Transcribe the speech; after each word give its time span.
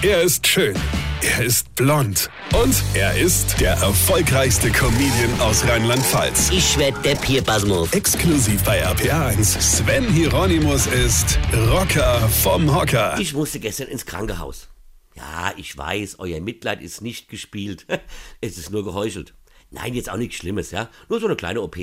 Er 0.00 0.22
ist 0.22 0.46
schön. 0.46 0.76
Er 1.22 1.44
ist 1.44 1.74
blond. 1.74 2.30
Und 2.54 2.84
er 2.94 3.18
ist 3.18 3.60
der 3.60 3.72
erfolgreichste 3.72 4.70
Comedian 4.70 5.40
aus 5.40 5.66
Rheinland-Pfalz. 5.66 6.50
Ich 6.52 6.78
werd 6.78 7.04
der 7.04 7.16
Pierpasmus. 7.16 7.92
Exklusiv 7.92 8.62
bei 8.62 8.86
RPA1. 8.86 9.60
Sven 9.60 10.08
Hieronymus 10.08 10.86
ist 10.86 11.36
Rocker 11.72 12.20
vom 12.28 12.72
Hocker. 12.72 13.18
Ich 13.18 13.34
musste 13.34 13.58
gestern 13.58 13.88
ins 13.88 14.06
Krankenhaus. 14.06 14.68
Ja, 15.16 15.52
ich 15.56 15.76
weiß, 15.76 16.20
euer 16.20 16.40
Mitleid 16.40 16.80
ist 16.80 17.02
nicht 17.02 17.28
gespielt. 17.28 17.84
Es 18.40 18.56
ist 18.56 18.70
nur 18.70 18.84
geheuchelt. 18.84 19.34
Nein, 19.72 19.94
jetzt 19.94 20.10
auch 20.10 20.16
nichts 20.16 20.36
Schlimmes, 20.36 20.70
ja? 20.70 20.90
Nur 21.08 21.18
so 21.18 21.26
eine 21.26 21.34
kleine 21.34 21.60
OP. 21.60 21.76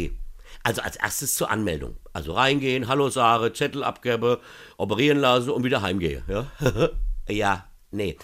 Also 0.63 0.81
als 0.81 0.95
erstes 0.95 1.35
zur 1.35 1.51
Anmeldung. 1.51 1.97
Also 2.13 2.31
reingehen, 2.31 2.87
Hallo 2.87 3.09
Sare, 3.09 3.51
Zettel 3.51 3.83
abgebe, 3.83 4.39
operieren 4.77 5.17
lassen 5.17 5.49
und 5.49 5.65
wieder 5.65 5.81
heimgehe, 5.81 6.23
ja? 6.29 6.49
ja, 7.27 7.65
nee. 7.95 8.17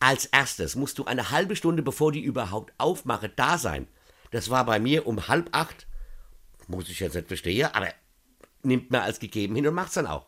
Als 0.00 0.26
erstes 0.26 0.76
musst 0.76 0.98
du 0.98 1.04
eine 1.04 1.30
halbe 1.30 1.56
Stunde, 1.56 1.82
bevor 1.82 2.12
die 2.12 2.20
überhaupt 2.20 2.72
aufmache, 2.78 3.28
da 3.28 3.58
sein. 3.58 3.88
Das 4.30 4.50
war 4.50 4.66
bei 4.66 4.78
mir 4.78 5.06
um 5.06 5.28
halb 5.28 5.48
acht. 5.52 5.86
Muss 6.68 6.88
ich 6.88 7.00
jetzt 7.00 7.14
nicht 7.14 7.28
verstehen, 7.28 7.68
aber 7.72 7.88
nimmt 8.62 8.90
mir 8.90 9.02
als 9.02 9.20
gegeben 9.20 9.54
hin 9.54 9.66
und 9.66 9.74
macht's 9.74 9.94
dann 9.94 10.06
auch. 10.06 10.26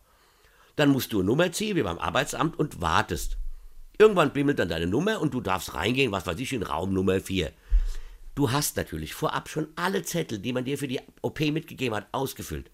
Dann 0.77 0.91
musst 0.91 1.12
du 1.12 1.19
eine 1.19 1.27
Nummer 1.27 1.51
ziehen, 1.53 1.77
wie 1.77 1.83
beim 1.83 1.98
Arbeitsamt, 1.98 2.59
und 2.59 2.80
wartest. 2.80 3.37
Irgendwann 3.98 4.33
bimmelt 4.33 4.61
dann 4.61 4.69
deine 4.69 4.87
Nummer 4.87 5.20
und 5.20 5.34
du 5.34 5.41
darfst 5.41 5.75
reingehen, 5.75 6.12
was 6.12 6.27
weiß 6.27 6.39
ich, 6.39 6.53
in 6.53 6.62
Raum 6.62 6.92
Nummer 6.95 7.20
4. 7.20 7.53
Du 8.37 8.53
hast 8.53 8.77
natürlich 8.77 9.15
vorab 9.15 9.48
schon 9.48 9.67
alle 9.75 10.05
Zettel, 10.05 10.39
die 10.39 10.53
man 10.53 10.65
dir 10.65 10.78
für 10.78 10.87
die 10.87 11.01
OP 11.23 11.41
mitgegeben 11.41 11.97
hat, 11.97 12.06
ausgefüllt. 12.12 12.70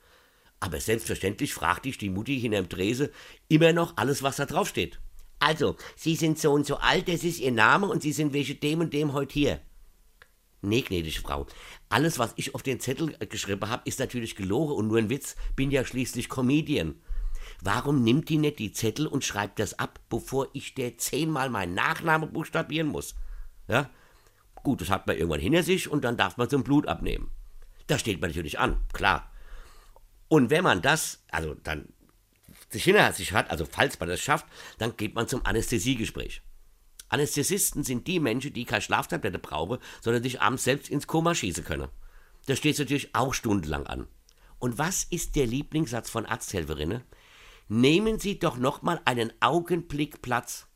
Aber 0.61 0.79
selbstverständlich 0.79 1.55
fragt 1.55 1.87
dich 1.87 1.97
die 1.97 2.11
Mutti 2.11 2.39
hinterm 2.39 2.69
Trese 2.69 3.11
immer 3.49 3.73
noch 3.73 3.97
alles, 3.97 4.23
was 4.23 4.37
da 4.37 4.45
draufsteht. 4.45 5.01
Also, 5.45 5.77
Sie 5.95 6.17
sind 6.17 6.39
so 6.39 6.53
und 6.53 6.65
so 6.65 6.79
alt, 6.79 7.07
das 7.07 7.23
ist 7.23 7.39
Ihr 7.39 7.53
Name 7.53 7.87
und 7.87 8.01
Sie 8.01 8.13
sind 8.13 8.33
wegen 8.33 8.59
dem 8.61 8.81
und 8.81 8.95
dem 8.95 9.13
heute 9.13 9.35
hier. 9.35 9.61
Nee, 10.63 10.81
gnädige 10.81 11.21
Frau. 11.21 11.47
Alles, 11.91 12.19
was 12.19 12.33
ich 12.37 12.55
auf 12.55 12.63
den 12.63 12.81
Zettel 12.81 13.15
äh, 13.19 13.27
geschrieben 13.27 13.69
habe, 13.69 13.83
ist 13.85 13.99
natürlich 13.99 14.37
gelogen 14.37 14.73
und 14.73 14.89
nur 14.89 14.97
ein 14.97 15.11
Witz. 15.11 15.37
Bin 15.55 15.71
ja 15.71 15.85
schließlich 15.85 16.31
Comedian. 16.31 16.95
Warum 17.61 18.03
nimmt 18.03 18.31
die 18.31 18.39
nicht 18.39 18.59
die 18.59 18.73
Zettel 18.73 19.07
und 19.07 19.23
schreibt 19.23 19.59
das 19.59 19.79
ab, 19.79 20.01
bevor 20.09 20.49
ich 20.55 20.73
der 20.73 20.97
zehnmal 20.97 21.51
meinen 21.51 21.75
Nachname 21.75 22.27
buchstabieren 22.27 22.89
muss? 22.89 23.15
Ja? 23.69 23.91
Gut, 24.55 24.81
das 24.81 24.89
hat 24.89 25.07
man 25.07 25.17
irgendwann 25.17 25.41
hinter 25.41 25.63
sich 25.63 25.91
und 25.91 26.05
dann 26.05 26.17
darf 26.17 26.39
man 26.39 26.49
zum 26.49 26.65
Blut 26.65 26.89
abnehmen. 26.89 27.31
Da 27.87 27.99
steht 27.99 28.23
man 28.23 28.31
natürlich 28.31 28.59
an, 28.59 28.79
klar. 28.95 29.31
Und 30.29 30.49
wenn 30.49 30.65
man 30.65 30.81
das, 30.81 31.23
also 31.31 31.53
dann 31.53 31.89
sich 32.71 32.85
hinter 32.85 33.13
sich 33.13 33.33
hat, 33.33 33.51
also 33.51 33.67
falls 33.67 33.99
man 34.01 34.09
das 34.09 34.21
schafft, 34.21 34.47
dann 34.79 34.97
geht 34.97 35.15
man 35.15 35.29
zum 35.29 35.45
Anästhesiegespräch. 35.45 36.43
Anästhesisten 37.09 37.85
sind 37.85 38.07
die 38.07 38.21
Menschen, 38.21 38.53
die 38.53 38.65
keine 38.65 38.83
Schlaftablette 38.83 39.39
brauchen, 39.39 39.79
sondern 40.01 40.23
sich 40.23 40.41
abends 40.41 40.65
selbst 40.65 40.89
ins 40.89 41.07
Koma 41.07 41.35
schießen 41.35 41.65
können. 41.65 41.89
Da 42.47 42.57
steht 42.57 42.75
es 42.75 42.79
natürlich 42.81 43.15
auch 43.15 43.35
stundenlang 43.35 43.87
an. 43.87 44.07
Und 44.59 44.79
was 44.79 45.05
ist 45.05 45.37
der 45.37 45.47
Lieblingssatz 45.47 46.11
von 46.11 46.27
Arzthelferinnen? 46.27 47.03
Nehmen 47.69 48.19
Sie 48.19 48.39
doch 48.39 48.57
noch 48.57 48.83
mal 48.83 49.01
einen 49.05 49.33
Augenblick 49.41 50.23
Platz. 50.23 50.67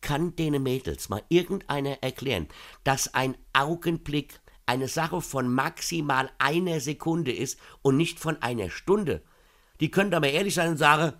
Kann 0.00 0.36
denen 0.36 0.62
Mädels 0.62 1.08
mal 1.08 1.22
irgendeiner 1.28 2.02
erklären, 2.02 2.48
dass 2.84 3.14
ein 3.14 3.36
Augenblick 3.52 4.40
eine 4.66 4.88
Sache 4.88 5.20
von 5.20 5.52
maximal 5.52 6.30
einer 6.38 6.80
Sekunde 6.80 7.32
ist 7.32 7.58
und 7.82 7.96
nicht 7.96 8.18
von 8.18 8.42
einer 8.42 8.70
Stunde? 8.70 9.22
Die 9.80 9.90
können 9.90 10.10
mal 10.10 10.24
ehrlich 10.26 10.54
sein 10.54 10.70
und 10.70 10.76
sagen, 10.78 11.12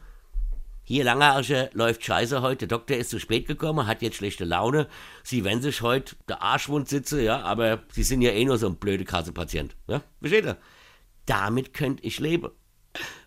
hier 0.88 1.02
Langearsche 1.02 1.70
läuft 1.72 2.04
scheiße 2.04 2.42
heute, 2.42 2.68
der 2.68 2.78
Doktor 2.78 2.96
ist 2.96 3.10
zu 3.10 3.18
spät 3.18 3.48
gekommen, 3.48 3.88
hat 3.88 4.02
jetzt 4.02 4.18
schlechte 4.18 4.44
Laune. 4.44 4.86
Sie 5.24 5.42
wenn 5.42 5.60
sich 5.60 5.82
heute 5.82 6.14
der 6.28 6.42
Arschwund 6.42 6.88
sitze, 6.88 7.20
ja, 7.20 7.40
aber 7.42 7.82
Sie 7.90 8.04
sind 8.04 8.22
ja 8.22 8.30
eh 8.30 8.44
nur 8.44 8.56
so 8.56 8.68
ein 8.68 8.76
blöde 8.76 9.04
Kassenpatient. 9.04 9.74
Ja, 9.88 10.02
versteht 10.20 10.44
ihr? 10.44 10.56
Damit 11.26 11.74
könnt 11.74 12.04
ich 12.04 12.20
leben. 12.20 12.50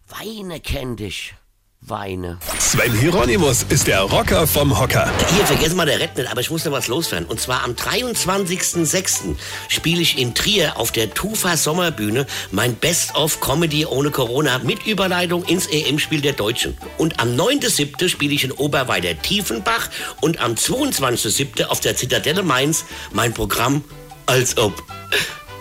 Weine 0.07 0.61
kenn 0.61 0.95
dich. 0.95 1.35
Weine. 1.81 2.37
Sven 2.59 2.93
Hieronymus 2.93 3.63
ist 3.69 3.87
der 3.87 4.01
Rocker 4.01 4.45
vom 4.45 4.77
Hocker. 4.79 5.11
Hier, 5.33 5.45
vergessen 5.45 5.77
mal 5.77 5.85
der 5.85 5.99
Rednet, 5.99 6.29
aber 6.29 6.41
ich 6.41 6.51
muss 6.51 6.63
da 6.63 6.71
was 6.71 6.87
loswerden. 6.87 7.27
Und 7.27 7.39
zwar 7.39 7.63
am 7.63 7.71
23.06. 7.71 9.35
spiele 9.69 10.01
ich 10.01 10.17
in 10.17 10.35
Trier 10.35 10.77
auf 10.77 10.91
der 10.91 11.13
Tufa 11.13 11.57
Sommerbühne 11.57 12.27
mein 12.51 12.75
Best-of 12.75 13.39
Comedy 13.39 13.85
ohne 13.85 14.11
Corona 14.11 14.59
mit 14.59 14.85
Überleitung 14.85 15.45
ins 15.45 15.67
EM-Spiel 15.67 16.21
der 16.21 16.33
Deutschen. 16.33 16.77
Und 16.97 17.19
am 17.19 17.29
9.07. 17.29 18.09
spiele 18.09 18.33
ich 18.33 18.43
in 18.43 18.51
Oberweider 18.51 19.19
Tiefenbach 19.19 19.89
und 20.21 20.39
am 20.39 20.53
22.07. 20.53 21.65
auf 21.65 21.79
der 21.79 21.95
Zitadelle 21.95 22.43
Mainz 22.43 22.85
mein 23.13 23.33
Programm 23.33 23.83
als 24.25 24.57
ob. 24.57 24.83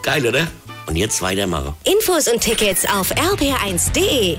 Geil, 0.03 0.27
oder? 0.27 0.49
Und 0.87 0.97
jetzt 0.97 1.23
weitermachen. 1.23 1.75
Infos 1.85 2.29
und 2.29 2.41
Tickets 2.41 2.87
auf 2.87 3.13
rb1.de. 3.13 4.39